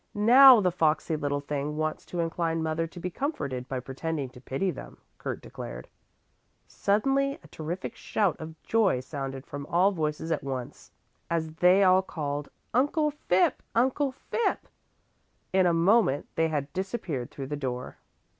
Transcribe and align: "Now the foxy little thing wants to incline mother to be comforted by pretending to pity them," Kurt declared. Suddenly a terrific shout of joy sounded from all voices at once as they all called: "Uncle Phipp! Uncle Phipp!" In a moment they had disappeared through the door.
"Now 0.15 0.61
the 0.61 0.71
foxy 0.71 1.15
little 1.15 1.41
thing 1.41 1.77
wants 1.77 2.05
to 2.07 2.21
incline 2.21 2.63
mother 2.63 2.87
to 2.87 2.99
be 2.99 3.11
comforted 3.11 3.67
by 3.69 3.79
pretending 3.79 4.29
to 4.29 4.41
pity 4.41 4.71
them," 4.71 4.97
Kurt 5.19 5.43
declared. 5.43 5.87
Suddenly 6.67 7.37
a 7.43 7.47
terrific 7.49 7.95
shout 7.95 8.35
of 8.39 8.59
joy 8.63 9.01
sounded 9.01 9.45
from 9.45 9.67
all 9.67 9.91
voices 9.91 10.31
at 10.31 10.43
once 10.43 10.91
as 11.29 11.53
they 11.53 11.83
all 11.83 12.01
called: 12.01 12.49
"Uncle 12.73 13.11
Phipp! 13.11 13.61
Uncle 13.75 14.11
Phipp!" 14.11 14.67
In 15.53 15.67
a 15.67 15.71
moment 15.71 16.25
they 16.33 16.47
had 16.47 16.73
disappeared 16.73 17.29
through 17.29 17.45
the 17.45 17.55
door. 17.55 17.97